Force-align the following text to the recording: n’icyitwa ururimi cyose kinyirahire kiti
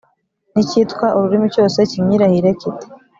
n’icyitwa 0.53 1.05
ururimi 1.17 1.47
cyose 1.55 1.77
kinyirahire 1.91 2.49
kiti 2.59 2.87